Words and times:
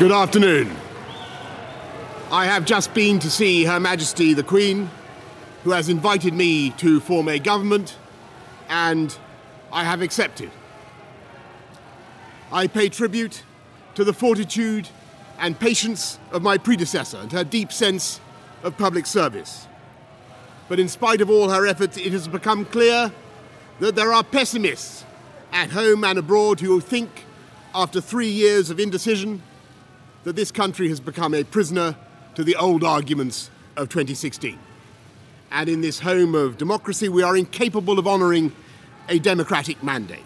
Good 0.00 0.12
afternoon. 0.12 0.74
I 2.30 2.46
have 2.46 2.64
just 2.64 2.94
been 2.94 3.18
to 3.18 3.30
see 3.30 3.64
Her 3.64 3.78
Majesty 3.78 4.32
the 4.32 4.42
Queen, 4.42 4.88
who 5.62 5.72
has 5.72 5.90
invited 5.90 6.32
me 6.32 6.70
to 6.78 7.00
form 7.00 7.28
a 7.28 7.38
government, 7.38 7.98
and 8.70 9.14
I 9.70 9.84
have 9.84 10.00
accepted. 10.00 10.50
I 12.50 12.66
pay 12.66 12.88
tribute 12.88 13.42
to 13.94 14.02
the 14.02 14.14
fortitude 14.14 14.88
and 15.38 15.60
patience 15.60 16.18
of 16.32 16.40
my 16.40 16.56
predecessor 16.56 17.18
and 17.18 17.30
her 17.32 17.44
deep 17.44 17.70
sense 17.70 18.22
of 18.62 18.78
public 18.78 19.04
service. 19.04 19.66
But 20.70 20.80
in 20.80 20.88
spite 20.88 21.20
of 21.20 21.28
all 21.28 21.50
her 21.50 21.66
efforts, 21.66 21.98
it 21.98 22.12
has 22.12 22.26
become 22.26 22.64
clear 22.64 23.12
that 23.80 23.96
there 23.96 24.14
are 24.14 24.24
pessimists 24.24 25.04
at 25.52 25.72
home 25.72 26.04
and 26.04 26.18
abroad 26.18 26.60
who 26.60 26.80
think, 26.80 27.26
after 27.74 28.00
three 28.00 28.30
years 28.30 28.70
of 28.70 28.80
indecision, 28.80 29.42
that 30.24 30.36
this 30.36 30.50
country 30.50 30.88
has 30.88 31.00
become 31.00 31.34
a 31.34 31.44
prisoner 31.44 31.96
to 32.34 32.44
the 32.44 32.56
old 32.56 32.84
arguments 32.84 33.50
of 33.76 33.88
2016. 33.88 34.58
And 35.50 35.68
in 35.68 35.80
this 35.80 36.00
home 36.00 36.34
of 36.34 36.58
democracy, 36.58 37.08
we 37.08 37.22
are 37.22 37.36
incapable 37.36 37.98
of 37.98 38.06
honouring 38.06 38.52
a 39.08 39.18
democratic 39.18 39.82
mandate. 39.82 40.20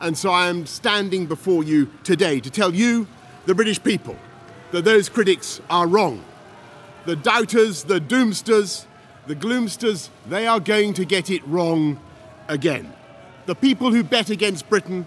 And 0.00 0.16
so 0.16 0.30
I 0.30 0.48
am 0.48 0.66
standing 0.66 1.26
before 1.26 1.62
you 1.62 1.90
today 2.02 2.40
to 2.40 2.50
tell 2.50 2.74
you, 2.74 3.06
the 3.46 3.54
British 3.54 3.82
people, 3.82 4.16
that 4.70 4.84
those 4.84 5.08
critics 5.08 5.60
are 5.68 5.86
wrong. 5.86 6.24
The 7.04 7.16
doubters, 7.16 7.84
the 7.84 8.00
doomsters, 8.00 8.86
the 9.26 9.36
gloomsters, 9.36 10.08
they 10.28 10.46
are 10.46 10.60
going 10.60 10.94
to 10.94 11.04
get 11.04 11.30
it 11.30 11.46
wrong 11.46 12.00
again. 12.48 12.92
The 13.46 13.54
people 13.54 13.92
who 13.92 14.02
bet 14.02 14.30
against 14.30 14.68
Britain 14.68 15.06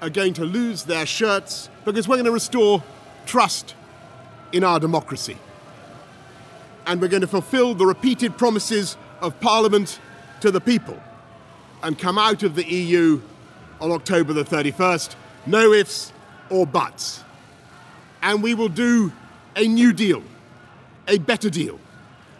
are 0.00 0.10
going 0.10 0.34
to 0.34 0.44
lose 0.44 0.84
their 0.84 1.06
shirts 1.06 1.68
because 1.84 2.08
we're 2.08 2.16
going 2.16 2.24
to 2.24 2.32
restore 2.32 2.82
trust 3.26 3.74
in 4.52 4.64
our 4.64 4.78
democracy. 4.78 5.36
And 6.86 7.00
we're 7.00 7.08
going 7.08 7.22
to 7.22 7.26
fulfill 7.26 7.74
the 7.74 7.86
repeated 7.86 8.36
promises 8.36 8.96
of 9.20 9.38
Parliament 9.40 10.00
to 10.40 10.50
the 10.50 10.60
people 10.60 11.00
and 11.82 11.98
come 11.98 12.18
out 12.18 12.42
of 12.42 12.54
the 12.54 12.64
EU 12.64 13.20
on 13.80 13.90
October 13.90 14.32
the 14.32 14.44
31st. 14.44 15.14
No 15.46 15.72
ifs 15.72 16.12
or 16.50 16.66
buts. 16.66 17.24
And 18.22 18.42
we 18.42 18.54
will 18.54 18.68
do 18.68 19.12
a 19.56 19.66
new 19.66 19.92
deal, 19.92 20.22
a 21.08 21.18
better 21.18 21.50
deal, 21.50 21.78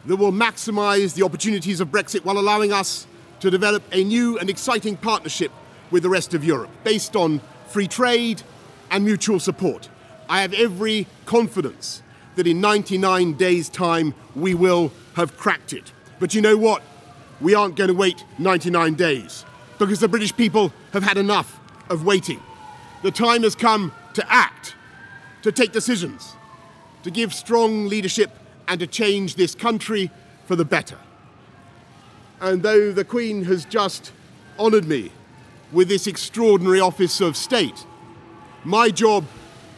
that 0.07 0.17
will 0.17 0.33
maximise 0.33 1.15
the 1.15 1.25
opportunities 1.25 1.81
of 1.81 1.89
Brexit 1.89 2.25
while 2.25 2.39
allowing 2.39 2.73
us 2.73 3.07
to 3.41 3.51
develop 3.51 3.83
a 3.93 4.05
new 4.05 4.39
and 4.39 4.49
exciting 4.49 4.97
partnership 4.97 5.51
with 5.91 6.03
the 6.03 6.09
rest 6.09 6.35
of 6.35 6.45
Europe 6.45 6.71
based 6.85 7.17
on 7.17 7.41
free 7.69 7.89
trade 7.89 8.43
and 8.91 9.05
mutual 9.05 9.41
support. 9.41 9.89
I 10.33 10.41
have 10.41 10.55
every 10.55 11.07
confidence 11.27 12.03
that 12.37 12.47
in 12.47 12.63
99 12.63 13.35
days' 13.35 13.69
time 13.69 14.15
we 14.35 14.55
will 14.55 14.91
have 15.13 15.37
cracked 15.37 15.75
it. 15.75 15.93
But 16.21 16.35
you 16.35 16.41
know 16.41 16.57
what? 16.57 16.83
We 17.43 17.55
aren't 17.55 17.77
going 17.77 17.89
to 17.89 17.95
wait 17.95 18.25
99 18.39 18.95
days 18.95 19.45
because 19.79 20.01
the 20.01 20.09
British 20.09 20.35
people 20.35 20.73
have 20.95 21.03
had 21.03 21.19
enough 21.19 21.61
of 21.91 22.07
waiting. 22.07 22.41
The 23.03 23.11
time 23.11 23.43
has 23.43 23.55
come 23.55 23.93
to 24.15 24.25
act, 24.33 24.75
to 25.43 25.53
take 25.53 25.73
decisions, 25.73 26.35
to 27.03 27.11
give 27.11 27.35
strong 27.35 27.89
leadership, 27.89 28.31
and 28.69 28.81
to 28.81 28.87
change 28.87 29.35
this 29.35 29.55
country 29.55 30.11
for 30.47 30.57
the 30.57 30.65
better. 30.65 30.97
And 32.41 32.63
though 32.63 32.91
the 32.91 33.05
Queen 33.05 33.45
has 33.45 33.67
just 33.67 34.13
honoured 34.59 34.87
me 34.87 35.13
with 35.73 35.89
this 35.89 36.07
extraordinary 36.07 36.81
office 36.81 37.21
of 37.21 37.37
state, 37.37 37.85
my 38.65 38.89
job 38.89 39.27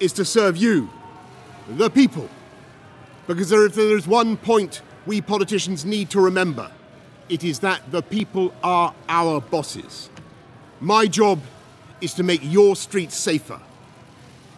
is 0.00 0.12
to 0.14 0.24
serve 0.24 0.56
you, 0.56 0.90
the 1.68 1.90
people. 1.90 2.28
Because 3.26 3.48
there, 3.48 3.64
if 3.66 3.74
there 3.74 3.96
is 3.96 4.06
one 4.06 4.36
point 4.36 4.82
we 5.06 5.20
politicians 5.20 5.84
need 5.84 6.10
to 6.10 6.20
remember, 6.20 6.70
it 7.28 7.42
is 7.42 7.60
that 7.60 7.90
the 7.90 8.02
people 8.02 8.54
are 8.62 8.94
our 9.08 9.40
bosses. 9.40 10.10
My 10.80 11.06
job 11.06 11.40
is 12.00 12.14
to 12.14 12.22
make 12.22 12.40
your 12.42 12.76
streets 12.76 13.16
safer. 13.16 13.60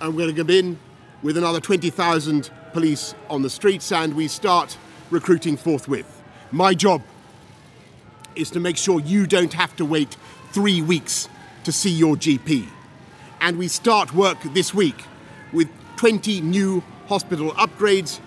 And 0.01 0.15
we're 0.15 0.25
going 0.25 0.35
to 0.35 0.43
come 0.43 0.51
in 0.51 0.79
with 1.23 1.37
another 1.37 1.61
20,000 1.61 2.51
police 2.73 3.15
on 3.31 3.43
the 3.43 3.51
streets 3.51 3.93
and 3.93 4.15
we 4.15 4.29
start 4.29 4.77
recruiting 5.11 5.57
forthwith. 5.57 6.23
My 6.51 6.75
job 6.75 7.03
is 8.35 8.51
to 8.51 8.61
make 8.61 8.77
sure 8.77 9.01
you 9.01 9.27
don't 9.27 9.53
have 9.53 9.75
to 9.77 9.85
wait 9.85 10.17
three 10.51 10.83
weeks 10.83 11.29
to 11.65 11.73
see 11.73 11.91
your 11.91 12.17
GP. 12.17 12.67
And 13.41 13.59
we 13.59 13.69
start 13.69 14.13
work 14.13 14.39
this 14.53 14.75
week 14.75 15.05
with 15.53 15.69
20 15.97 16.41
new 16.41 16.83
hospital 17.07 17.53
upgrades 17.53 18.21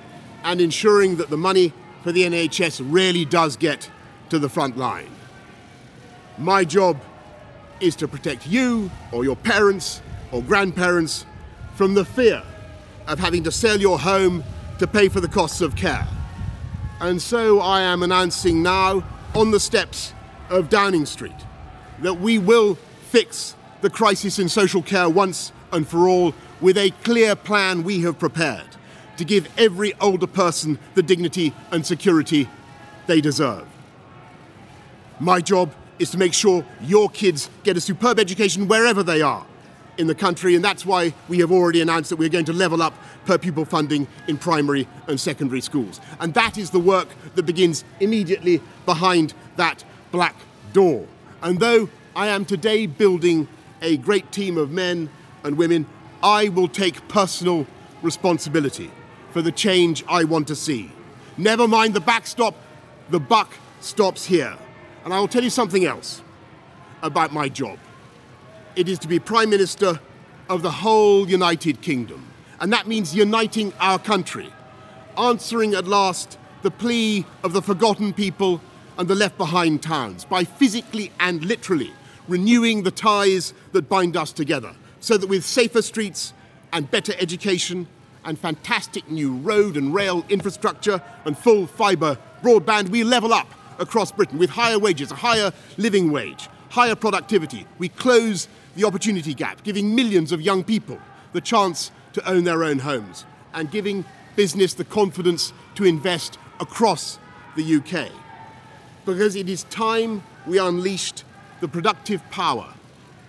and 0.43 0.61
ensuring 0.61 1.17
that 1.17 1.29
the 1.29 1.37
money 1.37 1.73
for 2.03 2.11
the 2.11 2.23
NHS 2.23 2.81
really 2.83 3.25
does 3.25 3.57
get 3.57 3.89
to 4.29 4.39
the 4.39 4.49
front 4.49 4.77
line. 4.77 5.09
My 6.37 6.63
job 6.63 6.97
is 7.79 7.95
to 7.97 8.07
protect 8.07 8.47
you 8.47 8.89
or 9.11 9.23
your 9.23 9.35
parents 9.35 10.01
or 10.31 10.41
grandparents 10.41 11.25
from 11.75 11.93
the 11.93 12.05
fear 12.05 12.43
of 13.07 13.19
having 13.19 13.43
to 13.43 13.51
sell 13.51 13.79
your 13.79 13.99
home 13.99 14.43
to 14.77 14.87
pay 14.87 15.09
for 15.09 15.19
the 15.19 15.27
costs 15.27 15.61
of 15.61 15.75
care. 15.75 16.07
And 17.01 17.21
so 17.21 17.59
I 17.59 17.81
am 17.81 18.03
announcing 18.03 18.61
now 18.61 19.03
on 19.33 19.51
the 19.51 19.59
steps 19.59 20.13
of 20.49 20.69
Downing 20.69 21.05
Street 21.05 21.35
that 21.99 22.15
we 22.15 22.37
will 22.37 22.75
fix 23.09 23.55
the 23.81 23.89
crisis 23.89 24.39
in 24.39 24.49
social 24.49 24.81
care 24.81 25.09
once 25.09 25.51
and 25.71 25.87
for 25.87 26.07
all 26.07 26.33
with 26.61 26.77
a 26.77 26.91
clear 27.03 27.35
plan 27.35 27.83
we 27.83 28.01
have 28.01 28.19
prepared 28.19 28.67
to 29.17 29.25
give 29.25 29.49
every 29.57 29.93
older 29.99 30.27
person 30.27 30.79
the 30.95 31.03
dignity 31.03 31.53
and 31.71 31.85
security 31.85 32.47
they 33.07 33.21
deserve. 33.21 33.67
My 35.19 35.41
job 35.41 35.73
is 35.99 36.11
to 36.11 36.17
make 36.17 36.33
sure 36.33 36.65
your 36.81 37.09
kids 37.09 37.49
get 37.63 37.75
a 37.75 37.81
superb 37.81 38.19
education 38.19 38.67
wherever 38.67 39.03
they 39.03 39.21
are 39.21 39.45
in 39.97 40.07
the 40.07 40.15
country, 40.15 40.55
and 40.55 40.63
that's 40.63 40.85
why 40.85 41.13
we 41.27 41.39
have 41.39 41.51
already 41.51 41.81
announced 41.81 42.09
that 42.09 42.15
we're 42.15 42.29
going 42.29 42.45
to 42.45 42.53
level 42.53 42.81
up 42.81 42.93
per 43.25 43.37
pupil 43.37 43.65
funding 43.65 44.07
in 44.29 44.37
primary 44.37 44.87
and 45.07 45.19
secondary 45.19 45.59
schools. 45.59 45.99
And 46.21 46.33
that 46.35 46.57
is 46.57 46.69
the 46.69 46.79
work 46.79 47.09
that 47.35 47.43
begins 47.43 47.83
immediately 47.99 48.61
behind 48.85 49.33
that 49.57 49.83
black 50.11 50.35
door. 50.71 51.05
And 51.41 51.59
though 51.59 51.89
I 52.15 52.27
am 52.27 52.45
today 52.45 52.85
building 52.85 53.49
a 53.81 53.97
great 53.97 54.31
team 54.31 54.57
of 54.57 54.71
men 54.71 55.09
and 55.43 55.57
women, 55.57 55.85
I 56.21 56.49
will 56.49 56.67
take 56.67 57.07
personal 57.07 57.65
responsibility 58.01 58.91
for 59.31 59.41
the 59.41 59.51
change 59.51 60.03
I 60.07 60.25
want 60.25 60.47
to 60.49 60.55
see. 60.55 60.91
Never 61.37 61.67
mind 61.67 61.93
the 61.93 62.01
backstop, 62.01 62.55
the 63.09 63.19
buck 63.19 63.53
stops 63.79 64.25
here. 64.25 64.57
And 65.05 65.13
I 65.13 65.19
will 65.19 65.29
tell 65.29 65.43
you 65.43 65.49
something 65.49 65.85
else 65.85 66.21
about 67.01 67.31
my 67.31 67.47
job. 67.47 67.79
It 68.75 68.89
is 68.89 68.99
to 68.99 69.07
be 69.07 69.19
Prime 69.19 69.49
Minister 69.49 69.99
of 70.49 70.61
the 70.61 70.71
whole 70.71 71.29
United 71.29 71.81
Kingdom. 71.81 72.25
And 72.59 72.73
that 72.73 72.87
means 72.87 73.15
uniting 73.15 73.71
our 73.79 73.97
country, 73.97 74.51
answering 75.17 75.73
at 75.73 75.87
last 75.87 76.37
the 76.63 76.71
plea 76.71 77.25
of 77.43 77.53
the 77.53 77.61
forgotten 77.61 78.11
people 78.11 78.59
and 78.97 79.07
the 79.07 79.15
left 79.15 79.37
behind 79.37 79.81
towns 79.81 80.25
by 80.25 80.43
physically 80.43 81.13
and 81.21 81.45
literally 81.45 81.93
renewing 82.27 82.83
the 82.83 82.91
ties 82.91 83.53
that 83.71 83.87
bind 83.87 84.17
us 84.17 84.33
together 84.33 84.75
so 84.99 85.17
that 85.17 85.27
with 85.27 85.43
safer 85.43 85.81
streets 85.81 86.33
and 86.71 86.89
better 86.91 87.13
education 87.19 87.87
and 88.25 88.37
fantastic 88.37 89.09
new 89.09 89.33
road 89.37 89.77
and 89.77 89.93
rail 89.93 90.25
infrastructure 90.29 91.01
and 91.25 91.37
full 91.37 91.67
fibre 91.67 92.17
broadband, 92.43 92.89
we 92.89 93.03
level 93.03 93.33
up 93.33 93.47
across 93.79 94.11
Britain 94.11 94.37
with 94.37 94.49
higher 94.49 94.77
wages, 94.77 95.11
a 95.11 95.15
higher 95.15 95.51
living 95.77 96.11
wage, 96.11 96.49
higher 96.69 96.95
productivity. 96.95 97.65
We 97.77 97.89
close 97.89 98.47
the 98.75 98.85
opportunity 98.85 99.33
gap, 99.33 99.63
giving 99.63 99.95
millions 99.95 100.31
of 100.31 100.41
young 100.41 100.63
people 100.63 100.99
the 101.33 101.41
chance 101.41 101.91
to 102.13 102.29
own 102.29 102.43
their 102.43 102.63
own 102.63 102.79
homes 102.79 103.25
and 103.53 103.71
giving 103.71 104.05
business 104.35 104.73
the 104.73 104.85
confidence 104.85 105.53
to 105.75 105.85
invest 105.85 106.37
across 106.59 107.19
the 107.55 107.75
UK. 107.75 108.11
Because 109.05 109.35
it 109.35 109.49
is 109.49 109.63
time 109.65 110.23
we 110.45 110.59
unleashed 110.59 111.23
the 111.61 111.67
productive 111.67 112.21
power, 112.31 112.73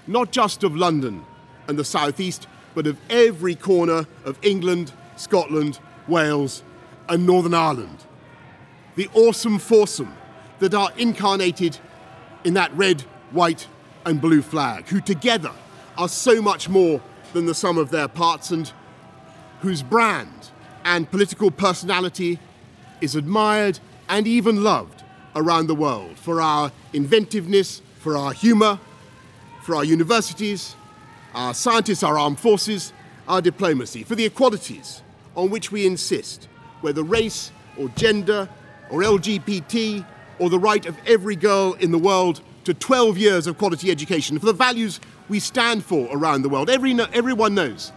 not 0.07 0.31
just 0.31 0.63
of 0.63 0.77
London 0.77 1.25
and 1.71 1.79
the 1.79 1.85
Southeast, 1.85 2.47
but 2.75 2.87
of 2.87 2.99
every 3.09 3.55
corner 3.55 4.07
of 4.25 4.39
England, 4.43 4.93
Scotland, 5.17 5.79
Wales, 6.09 6.63
and 7.09 7.25
Northern 7.25 7.55
Ireland. 7.55 8.05
The 8.97 9.09
awesome 9.15 9.59
foursome 9.59 10.15
that 10.59 10.75
are 10.75 10.91
incarnated 10.99 11.79
in 12.45 12.55
that 12.55 12.75
red, 12.75 13.03
white, 13.31 13.69
and 14.05 14.21
blue 14.21 14.43
flag, 14.43 14.89
who 14.89 15.01
together 15.01 15.53
are 15.97 16.09
so 16.09 16.43
much 16.43 16.69
more 16.69 17.01
than 17.33 17.47
the 17.47 17.55
sum 17.55 17.79
of 17.79 17.91
their 17.91 18.09
parts 18.09 18.51
and 18.51 18.73
whose 19.61 19.83
brand 19.83 20.51
and 20.85 21.09
political 21.11 21.51
personality 21.51 22.39
is 23.01 23.15
admired 23.15 23.79
and 24.09 24.27
even 24.27 24.65
loved 24.65 25.05
around 25.37 25.69
the 25.69 25.75
world 25.75 26.19
for 26.19 26.41
our 26.41 26.73
inventiveness, 26.93 27.81
for 27.99 28.17
our 28.17 28.33
humour, 28.33 28.81
for 29.63 29.77
our 29.77 29.85
universities, 29.85 30.75
our 31.35 31.55
scientists, 31.55 32.03
our 32.03 32.19
armed 32.19 32.41
forces, 32.41 32.93
our 33.29 33.41
diplomacy 33.41 34.03
for 34.03 34.15
the 34.15 34.25
equalities 34.25 35.03
on 35.37 35.51
which 35.51 35.71
we 35.71 35.87
insist, 35.87 36.49
whether 36.81 37.03
race 37.03 37.53
or 37.79 37.89
gender 37.91 38.49
or 38.91 39.01
LGBT 39.01 40.05
or 40.39 40.51
the 40.51 40.59
right 40.59 40.85
of 40.87 40.97
every 41.07 41.37
girl 41.37 41.75
in 41.75 41.93
the 41.93 41.99
world 41.99 42.41
to 42.65 42.75
12 42.75 43.17
years 43.17 43.47
of 43.47 43.57
quality 43.59 43.91
education, 43.91 44.39
for 44.39 44.47
the 44.47 44.53
values 44.53 45.01
we 45.29 45.39
stand 45.39 45.85
for 45.85 46.09
around 46.11 46.43
the 46.43 46.49
world. 46.49 46.69
Every, 46.69 46.99
everyone 47.13 47.55
knows 47.55 47.93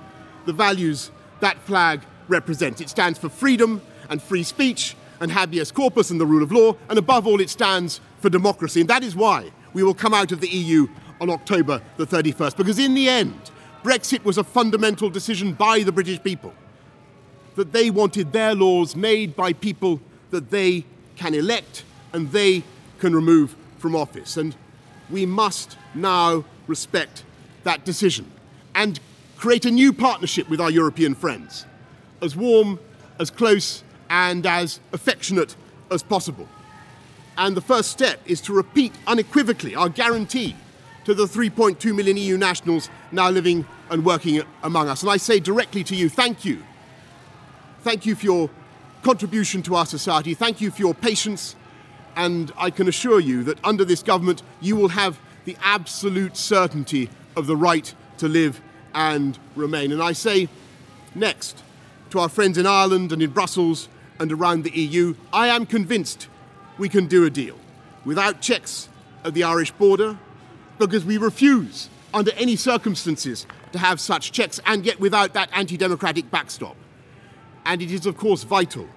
the 0.45 0.53
values 0.53 1.11
that 1.39 1.57
flag 1.59 2.01
represents. 2.27 2.79
It 2.79 2.89
stands 2.89 3.17
for 3.17 3.29
freedom 3.29 3.81
and 4.09 4.21
free 4.21 4.43
speech 4.43 4.95
and 5.19 5.31
habeas 5.31 5.71
corpus 5.71 6.11
and 6.11 6.19
the 6.19 6.25
rule 6.25 6.43
of 6.43 6.51
law, 6.51 6.75
and 6.89 6.99
above 6.99 7.25
all, 7.25 7.41
it 7.41 7.49
stands 7.49 7.99
for 8.19 8.29
democracy. 8.29 8.81
And 8.81 8.89
that 8.89 9.03
is 9.03 9.15
why 9.15 9.51
we 9.73 9.83
will 9.83 9.93
come 9.93 10.13
out 10.13 10.31
of 10.31 10.39
the 10.41 10.47
EU 10.47 10.87
on 11.21 11.29
October 11.29 11.81
the 11.97 12.05
31st, 12.05 12.57
because 12.57 12.79
in 12.79 12.93
the 12.93 13.09
end, 13.09 13.51
Brexit 13.83 14.23
was 14.23 14.37
a 14.37 14.43
fundamental 14.43 15.09
decision 15.09 15.53
by 15.53 15.83
the 15.83 15.91
British 15.91 16.21
people 16.23 16.53
that 17.55 17.73
they 17.73 17.89
wanted 17.89 18.31
their 18.31 18.55
laws 18.55 18.95
made 18.95 19.35
by 19.35 19.53
people 19.53 19.99
that 20.31 20.49
they 20.49 20.85
can 21.15 21.33
elect 21.33 21.83
and 22.13 22.31
they 22.31 22.63
can 22.99 23.15
remove 23.15 23.55
from 23.77 23.95
office. 23.95 24.37
And 24.37 24.55
we 25.09 25.25
must 25.25 25.77
now 25.93 26.45
respect 26.67 27.23
that 27.63 27.85
decision 27.85 28.31
and 28.73 28.99
create 29.37 29.65
a 29.65 29.71
new 29.71 29.93
partnership 29.93 30.49
with 30.49 30.61
our 30.61 30.71
European 30.71 31.13
friends, 31.13 31.65
as 32.21 32.35
warm, 32.35 32.79
as 33.19 33.29
close, 33.29 33.83
and 34.09 34.45
as 34.45 34.79
affectionate 34.93 35.55
as 35.91 36.01
possible. 36.01 36.47
And 37.37 37.57
the 37.57 37.61
first 37.61 37.91
step 37.91 38.19
is 38.25 38.41
to 38.41 38.53
repeat 38.53 38.93
unequivocally 39.07 39.75
our 39.75 39.89
guarantee 39.89 40.55
to 41.05 41.13
the 41.13 41.25
3.2 41.25 41.95
million 41.95 42.17
EU 42.17 42.37
nationals 42.37 42.89
now 43.11 43.29
living 43.29 43.65
and 43.89 44.05
working 44.05 44.41
among 44.63 44.89
us. 44.89 45.01
And 45.01 45.11
I 45.11 45.17
say 45.17 45.39
directly 45.39 45.83
to 45.85 45.95
you, 45.95 46.09
thank 46.09 46.45
you. 46.45 46.63
Thank 47.81 48.05
you 48.05 48.15
for 48.15 48.25
your 48.25 48.49
contribution 49.01 49.61
to 49.63 49.75
our 49.75 49.85
society. 49.85 50.33
Thank 50.33 50.61
you 50.61 50.71
for 50.71 50.79
your 50.79 50.93
patience. 50.93 51.55
And 52.15 52.51
I 52.57 52.69
can 52.69 52.87
assure 52.87 53.19
you 53.19 53.43
that 53.43 53.63
under 53.63 53.83
this 53.83 54.01
government, 54.01 54.43
you 54.61 54.75
will 54.75 54.89
have 54.89 55.19
the 55.45 55.57
absolute 55.61 56.37
certainty 56.37 57.09
of 57.35 57.47
the 57.47 57.57
right 57.57 57.93
to 58.19 58.27
live 58.27 58.61
and 58.93 59.37
remain. 59.55 59.91
And 59.91 60.01
I 60.01 60.13
say 60.13 60.47
next 61.15 61.63
to 62.11 62.19
our 62.19 62.29
friends 62.29 62.57
in 62.57 62.65
Ireland 62.65 63.11
and 63.11 63.21
in 63.21 63.31
Brussels 63.31 63.89
and 64.19 64.31
around 64.31 64.63
the 64.63 64.71
EU, 64.71 65.15
I 65.33 65.47
am 65.47 65.65
convinced 65.65 66.27
we 66.77 66.87
can 66.87 67.07
do 67.07 67.25
a 67.25 67.29
deal 67.29 67.57
without 68.05 68.41
checks 68.41 68.87
at 69.23 69.33
the 69.33 69.43
Irish 69.43 69.71
border, 69.71 70.17
because 70.87 71.05
we 71.05 71.17
refuse, 71.17 71.89
under 72.13 72.31
any 72.33 72.55
circumstances, 72.55 73.45
to 73.71 73.79
have 73.79 73.99
such 73.99 74.31
checks, 74.31 74.59
and 74.65 74.85
yet 74.85 74.99
without 74.99 75.33
that 75.33 75.49
anti 75.53 75.77
democratic 75.77 76.29
backstop. 76.29 76.75
And 77.65 77.81
it 77.81 77.91
is, 77.91 78.05
of 78.05 78.17
course, 78.17 78.43
vital 78.43 78.87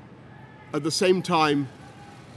at 0.74 0.82
the 0.82 0.90
same 0.90 1.22
time 1.22 1.68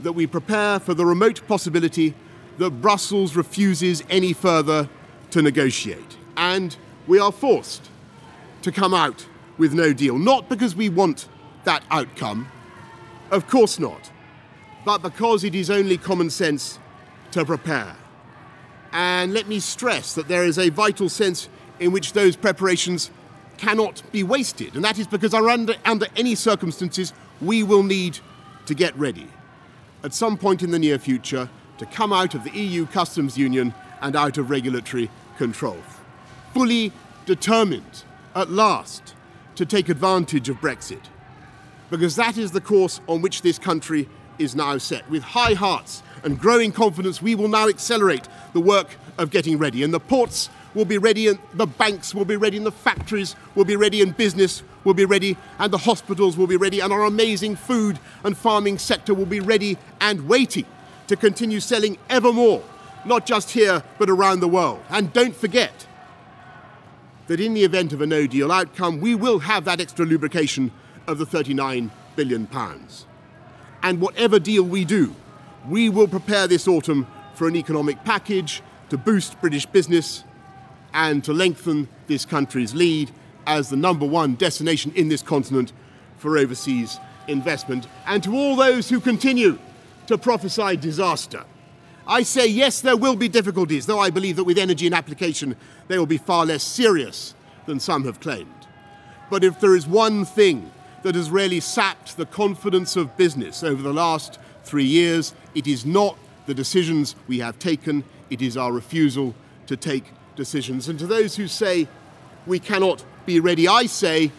that 0.00 0.12
we 0.12 0.26
prepare 0.26 0.78
for 0.78 0.94
the 0.94 1.04
remote 1.04 1.46
possibility 1.46 2.14
that 2.58 2.70
Brussels 2.70 3.36
refuses 3.36 4.02
any 4.08 4.32
further 4.32 4.88
to 5.30 5.42
negotiate. 5.42 6.16
And 6.36 6.76
we 7.06 7.18
are 7.18 7.32
forced 7.32 7.90
to 8.62 8.72
come 8.72 8.94
out 8.94 9.26
with 9.58 9.74
no 9.74 9.92
deal, 9.92 10.18
not 10.18 10.48
because 10.48 10.74
we 10.74 10.88
want 10.88 11.28
that 11.64 11.82
outcome, 11.90 12.48
of 13.30 13.48
course 13.48 13.78
not, 13.78 14.10
but 14.84 15.02
because 15.02 15.44
it 15.44 15.54
is 15.54 15.70
only 15.70 15.98
common 15.98 16.30
sense 16.30 16.78
to 17.32 17.44
prepare. 17.44 17.96
And 18.92 19.32
let 19.32 19.48
me 19.48 19.60
stress 19.60 20.14
that 20.14 20.28
there 20.28 20.44
is 20.44 20.58
a 20.58 20.68
vital 20.70 21.08
sense 21.08 21.48
in 21.78 21.92
which 21.92 22.12
those 22.12 22.36
preparations 22.36 23.10
cannot 23.56 24.02
be 24.10 24.22
wasted. 24.22 24.74
And 24.74 24.84
that 24.84 24.98
is 24.98 25.06
because 25.06 25.34
under, 25.34 25.74
under 25.84 26.06
any 26.16 26.34
circumstances, 26.34 27.12
we 27.40 27.62
will 27.62 27.82
need 27.82 28.18
to 28.66 28.74
get 28.74 28.96
ready 28.96 29.28
at 30.02 30.14
some 30.14 30.36
point 30.36 30.62
in 30.62 30.70
the 30.70 30.78
near 30.78 30.98
future 30.98 31.48
to 31.78 31.86
come 31.86 32.12
out 32.12 32.34
of 32.34 32.44
the 32.44 32.50
EU 32.50 32.86
customs 32.86 33.36
union 33.36 33.74
and 34.00 34.16
out 34.16 34.38
of 34.38 34.50
regulatory 34.50 35.10
control. 35.36 35.78
Fully 36.54 36.92
determined 37.26 38.04
at 38.34 38.50
last 38.50 39.14
to 39.56 39.66
take 39.66 39.88
advantage 39.88 40.48
of 40.48 40.56
Brexit. 40.56 41.02
Because 41.90 42.16
that 42.16 42.38
is 42.38 42.52
the 42.52 42.60
course 42.60 43.00
on 43.08 43.20
which 43.20 43.42
this 43.42 43.58
country 43.58 44.08
is 44.40 44.56
now 44.56 44.78
set. 44.78 45.08
With 45.10 45.22
high 45.22 45.54
hearts 45.54 46.02
and 46.24 46.38
growing 46.38 46.72
confidence, 46.72 47.22
we 47.22 47.34
will 47.34 47.48
now 47.48 47.68
accelerate 47.68 48.26
the 48.52 48.60
work 48.60 48.88
of 49.18 49.30
getting 49.30 49.58
ready. 49.58 49.82
And 49.82 49.92
the 49.92 50.00
ports 50.00 50.48
will 50.74 50.84
be 50.84 50.98
ready, 50.98 51.28
and 51.28 51.38
the 51.54 51.66
banks 51.66 52.14
will 52.14 52.24
be 52.24 52.36
ready, 52.36 52.56
and 52.56 52.66
the 52.66 52.72
factories 52.72 53.36
will 53.54 53.64
be 53.64 53.76
ready, 53.76 54.02
and 54.02 54.16
business 54.16 54.62
will 54.84 54.94
be 54.94 55.04
ready, 55.04 55.36
and 55.58 55.72
the 55.72 55.78
hospitals 55.78 56.36
will 56.36 56.46
be 56.46 56.56
ready, 56.56 56.80
and 56.80 56.92
our 56.92 57.04
amazing 57.04 57.56
food 57.56 57.98
and 58.24 58.36
farming 58.36 58.78
sector 58.78 59.12
will 59.12 59.26
be 59.26 59.40
ready 59.40 59.76
and 60.00 60.28
waiting 60.28 60.64
to 61.06 61.16
continue 61.16 61.60
selling 61.60 61.98
ever 62.08 62.32
more, 62.32 62.62
not 63.04 63.26
just 63.26 63.50
here, 63.50 63.82
but 63.98 64.08
around 64.08 64.40
the 64.40 64.48
world. 64.48 64.80
And 64.88 65.12
don't 65.12 65.34
forget 65.34 65.86
that 67.26 67.40
in 67.40 67.54
the 67.54 67.64
event 67.64 67.92
of 67.92 68.00
a 68.00 68.06
no 68.06 68.26
deal 68.26 68.50
outcome, 68.52 69.00
we 69.00 69.14
will 69.14 69.40
have 69.40 69.64
that 69.64 69.80
extra 69.80 70.06
lubrication 70.06 70.70
of 71.06 71.18
the 71.18 71.26
39 71.26 71.90
billion 72.16 72.46
pounds. 72.46 73.06
And 73.82 74.00
whatever 74.00 74.38
deal 74.38 74.62
we 74.62 74.84
do, 74.84 75.14
we 75.68 75.88
will 75.88 76.08
prepare 76.08 76.46
this 76.46 76.68
autumn 76.68 77.06
for 77.34 77.48
an 77.48 77.56
economic 77.56 78.04
package 78.04 78.62
to 78.90 78.98
boost 78.98 79.40
British 79.40 79.66
business 79.66 80.24
and 80.92 81.22
to 81.24 81.32
lengthen 81.32 81.88
this 82.06 82.24
country's 82.24 82.74
lead 82.74 83.10
as 83.46 83.70
the 83.70 83.76
number 83.76 84.06
one 84.06 84.34
destination 84.34 84.92
in 84.94 85.08
this 85.08 85.22
continent 85.22 85.72
for 86.18 86.36
overseas 86.36 86.98
investment. 87.28 87.86
And 88.06 88.22
to 88.24 88.34
all 88.34 88.56
those 88.56 88.88
who 88.88 89.00
continue 89.00 89.58
to 90.06 90.18
prophesy 90.18 90.76
disaster, 90.76 91.44
I 92.06 92.22
say 92.22 92.46
yes, 92.48 92.80
there 92.80 92.96
will 92.96 93.16
be 93.16 93.28
difficulties, 93.28 93.86
though 93.86 94.00
I 94.00 94.10
believe 94.10 94.36
that 94.36 94.44
with 94.44 94.58
energy 94.58 94.86
and 94.86 94.94
application 94.94 95.56
they 95.88 95.98
will 95.98 96.06
be 96.06 96.18
far 96.18 96.44
less 96.44 96.62
serious 96.62 97.34
than 97.66 97.78
some 97.78 98.04
have 98.04 98.20
claimed. 98.20 98.66
But 99.30 99.44
if 99.44 99.60
there 99.60 99.76
is 99.76 99.86
one 99.86 100.24
thing 100.24 100.70
that 101.02 101.14
has 101.14 101.30
really 101.30 101.60
sapped 101.60 102.16
the 102.16 102.26
confidence 102.26 102.96
of 102.96 103.16
business 103.16 103.62
over 103.62 103.82
the 103.82 103.92
last 103.92 104.38
three 104.64 104.84
years. 104.84 105.34
It 105.54 105.66
is 105.66 105.86
not 105.86 106.16
the 106.46 106.54
decisions 106.54 107.14
we 107.28 107.38
have 107.38 107.58
taken, 107.58 108.04
it 108.28 108.42
is 108.42 108.56
our 108.56 108.72
refusal 108.72 109.34
to 109.66 109.76
take 109.76 110.04
decisions. 110.36 110.88
And 110.88 110.98
to 110.98 111.06
those 111.06 111.36
who 111.36 111.46
say 111.48 111.88
we 112.46 112.58
cannot 112.58 113.04
be 113.26 113.40
ready, 113.40 113.68
I 113.68 113.86
say 113.86 114.32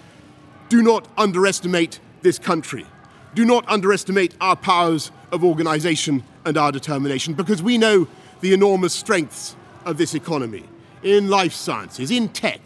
do 0.70 0.82
not 0.82 1.08
underestimate 1.18 2.00
this 2.22 2.40
country. 2.40 2.86
Do 3.34 3.46
not 3.46 3.68
underestimate 3.68 4.36
our 4.42 4.56
powers 4.56 5.12
of 5.32 5.44
organisation 5.44 6.24
and 6.46 6.58
our 6.58 6.72
determination 6.72 7.34
because 7.34 7.62
we 7.62 7.78
know 7.78 8.08
the 8.42 8.54
enormous 8.54 8.94
strengths 8.94 9.56
of 9.86 9.98
this 9.98 10.14
economy 10.14 10.64
in 11.04 11.30
life 11.30 11.54
sciences, 11.54 12.12
in 12.12 12.30
tech, 12.30 12.62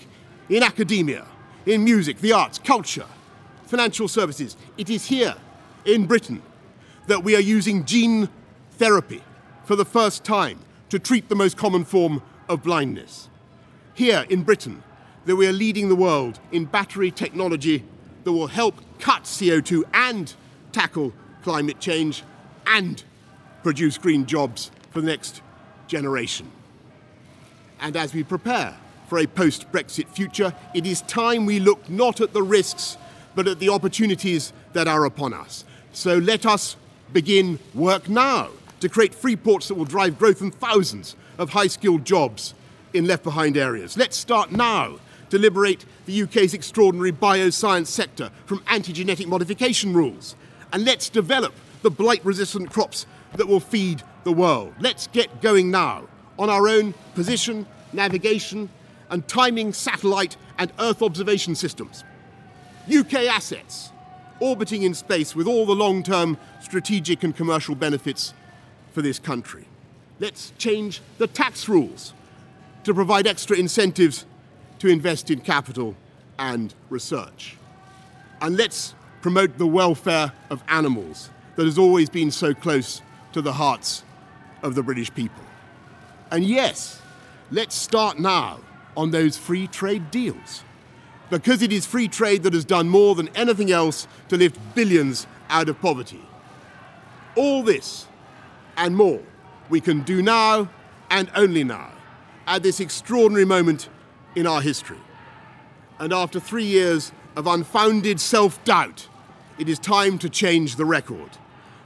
in 0.49 0.63
academia, 0.63 1.25
in 1.65 1.83
music, 1.83 2.19
the 2.19 2.31
arts, 2.31 2.59
culture, 2.59 3.05
financial 3.65 4.07
services. 4.07 4.55
It 4.77 4.89
is 4.89 5.05
here 5.05 5.35
in 5.85 6.05
Britain 6.05 6.41
that 7.07 7.23
we 7.23 7.35
are 7.35 7.41
using 7.41 7.85
gene 7.85 8.29
therapy 8.71 9.23
for 9.63 9.75
the 9.75 9.85
first 9.85 10.23
time 10.23 10.59
to 10.89 10.99
treat 10.99 11.29
the 11.29 11.35
most 11.35 11.57
common 11.57 11.83
form 11.83 12.21
of 12.47 12.63
blindness. 12.63 13.29
Here 13.93 14.25
in 14.29 14.43
Britain, 14.43 14.83
that 15.25 15.35
we 15.35 15.47
are 15.47 15.53
leading 15.53 15.89
the 15.89 15.95
world 15.95 16.39
in 16.51 16.65
battery 16.65 17.11
technology 17.11 17.83
that 18.23 18.31
will 18.31 18.47
help 18.47 18.75
cut 18.99 19.23
CO2 19.23 19.83
and 19.93 20.33
tackle 20.71 21.13
climate 21.43 21.79
change 21.79 22.23
and 22.67 23.03
produce 23.63 23.97
green 23.97 24.25
jobs 24.25 24.71
for 24.91 25.01
the 25.01 25.07
next 25.07 25.41
generation. 25.87 26.51
And 27.79 27.95
as 27.95 28.13
we 28.13 28.23
prepare 28.23 28.77
for 29.07 29.19
a 29.19 29.27
post 29.27 29.71
Brexit 29.71 30.07
future, 30.07 30.53
it 30.73 30.85
is 30.85 31.01
time 31.01 31.45
we 31.45 31.59
look 31.59 31.89
not 31.89 32.21
at 32.21 32.33
the 32.33 32.43
risks 32.43 32.97
but 33.35 33.47
at 33.47 33.59
the 33.59 33.69
opportunities 33.69 34.53
that 34.73 34.87
are 34.87 35.05
upon 35.05 35.33
us. 35.33 35.65
So 35.93 36.17
let 36.17 36.45
us 36.45 36.75
begin 37.13 37.59
work 37.73 38.09
now 38.09 38.49
to 38.79 38.89
create 38.89 39.13
free 39.13 39.35
ports 39.35 39.67
that 39.67 39.75
will 39.75 39.85
drive 39.85 40.17
growth 40.17 40.41
and 40.41 40.53
thousands 40.53 41.15
of 41.37 41.49
high 41.49 41.67
skilled 41.67 42.05
jobs 42.05 42.53
in 42.93 43.05
left 43.05 43.23
behind 43.23 43.57
areas. 43.57 43.97
Let's 43.97 44.17
start 44.17 44.51
now 44.51 44.99
to 45.29 45.37
liberate 45.37 45.85
the 46.05 46.23
UK's 46.23 46.53
extraordinary 46.53 47.11
bioscience 47.11 47.87
sector 47.87 48.31
from 48.45 48.63
anti 48.67 48.93
genetic 48.93 49.27
modification 49.27 49.93
rules. 49.93 50.35
And 50.71 50.85
let's 50.85 51.09
develop 51.09 51.53
the 51.81 51.91
blight 51.91 52.23
resistant 52.23 52.71
crops 52.71 53.05
that 53.35 53.47
will 53.47 53.59
feed 53.59 54.03
the 54.23 54.31
world. 54.31 54.73
Let's 54.79 55.07
get 55.07 55.41
going 55.41 55.71
now 55.71 56.07
on 56.37 56.49
our 56.49 56.67
own 56.67 56.93
position, 57.13 57.65
navigation, 57.93 58.69
and 59.09 59.27
timing 59.27 59.73
satellite 59.73 60.37
and 60.57 60.71
Earth 60.79 61.01
observation 61.01 61.55
systems. 61.55 62.03
UK 62.87 63.13
assets 63.25 63.91
orbiting 64.39 64.83
in 64.83 64.93
space 64.93 65.35
with 65.35 65.47
all 65.47 65.65
the 65.65 65.75
long 65.75 66.03
term 66.03 66.37
strategic 66.61 67.23
and 67.23 67.35
commercial 67.35 67.75
benefits 67.75 68.33
for 68.91 69.01
this 69.01 69.19
country. 69.19 69.65
Let's 70.19 70.51
change 70.57 71.01
the 71.17 71.27
tax 71.27 71.67
rules 71.67 72.13
to 72.83 72.93
provide 72.93 73.27
extra 73.27 73.57
incentives 73.57 74.25
to 74.79 74.87
invest 74.87 75.29
in 75.31 75.39
capital 75.41 75.95
and 76.37 76.73
research. 76.89 77.57
And 78.41 78.57
let's 78.57 78.93
promote 79.21 79.57
the 79.57 79.67
welfare 79.67 80.31
of 80.49 80.63
animals 80.67 81.29
that 81.55 81.65
has 81.65 81.77
always 81.77 82.09
been 82.09 82.31
so 82.31 82.53
close 82.53 83.01
to 83.33 83.41
the 83.41 83.53
hearts 83.53 84.03
of 84.61 84.75
the 84.75 84.83
British 84.83 85.13
people. 85.13 85.43
And 86.31 86.43
yes, 86.43 87.01
let's 87.51 87.75
start 87.75 88.19
now 88.19 88.59
on 88.95 89.11
those 89.11 89.37
free 89.37 89.67
trade 89.67 90.11
deals. 90.11 90.63
Because 91.29 91.61
it 91.61 91.71
is 91.71 91.85
free 91.85 92.07
trade 92.07 92.43
that 92.43 92.53
has 92.53 92.65
done 92.65 92.87
more 92.87 93.15
than 93.15 93.29
anything 93.29 93.71
else 93.71 94.07
to 94.29 94.37
lift 94.37 94.59
billions 94.75 95.27
out 95.49 95.69
of 95.69 95.81
poverty. 95.81 96.21
All 97.35 97.63
this 97.63 98.07
and 98.77 98.95
more 98.95 99.21
we 99.69 99.81
can 99.81 100.01
do 100.01 100.21
now 100.21 100.69
and 101.09 101.29
only 101.35 101.63
now, 101.63 101.91
at 102.47 102.63
this 102.63 102.79
extraordinary 102.79 103.45
moment 103.45 103.89
in 104.35 104.47
our 104.47 104.61
history. 104.61 104.99
And 105.99 106.13
after 106.13 106.39
three 106.39 106.65
years 106.65 107.11
of 107.35 107.47
unfounded 107.47 108.19
self 108.19 108.63
doubt, 108.63 109.07
it 109.57 109.69
is 109.69 109.79
time 109.79 110.17
to 110.19 110.29
change 110.29 110.75
the 110.75 110.85
record, 110.85 111.29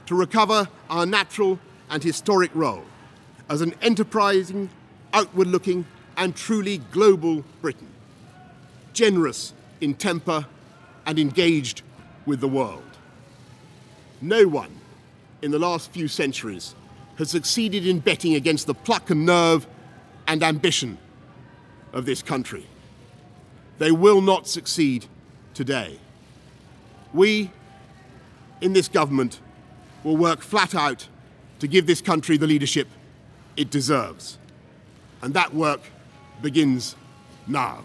to 0.06 0.14
recover 0.14 0.68
our 0.88 1.06
natural 1.06 1.58
and 1.88 2.02
historic 2.02 2.50
role 2.54 2.84
as 3.48 3.60
an 3.60 3.74
enterprising, 3.82 4.70
outward 5.12 5.48
looking, 5.48 5.84
and 6.16 6.36
truly 6.36 6.78
global 6.78 7.44
Britain, 7.60 7.88
generous 9.00 9.54
in 9.80 9.94
temper 9.94 10.44
and 11.06 11.18
engaged 11.18 11.80
with 12.26 12.38
the 12.38 12.46
world. 12.46 12.82
No 14.20 14.46
one 14.46 14.78
in 15.40 15.50
the 15.50 15.58
last 15.58 15.90
few 15.90 16.06
centuries 16.06 16.74
has 17.16 17.30
succeeded 17.30 17.86
in 17.86 18.00
betting 18.00 18.34
against 18.34 18.66
the 18.66 18.74
pluck 18.74 19.08
and 19.08 19.24
nerve 19.24 19.66
and 20.26 20.42
ambition 20.42 20.98
of 21.94 22.04
this 22.04 22.20
country. 22.20 22.66
They 23.78 23.90
will 23.90 24.20
not 24.20 24.46
succeed 24.46 25.06
today. 25.54 25.98
We, 27.14 27.50
in 28.60 28.74
this 28.74 28.88
government, 28.88 29.40
will 30.04 30.18
work 30.18 30.42
flat 30.42 30.74
out 30.74 31.08
to 31.60 31.66
give 31.66 31.86
this 31.86 32.02
country 32.02 32.36
the 32.36 32.46
leadership 32.46 32.86
it 33.56 33.70
deserves. 33.70 34.36
And 35.22 35.32
that 35.32 35.54
work 35.54 35.80
begins 36.42 36.96
now. 37.46 37.84